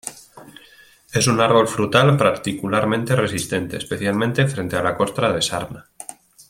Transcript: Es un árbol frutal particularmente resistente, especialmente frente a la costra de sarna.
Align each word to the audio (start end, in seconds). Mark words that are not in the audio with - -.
Es 1.13 1.27
un 1.27 1.39
árbol 1.41 1.67
frutal 1.67 2.17
particularmente 2.17 3.15
resistente, 3.15 3.77
especialmente 3.77 4.47
frente 4.47 4.75
a 4.75 4.81
la 4.81 4.97
costra 4.97 5.31
de 5.31 5.43
sarna. 5.43 5.85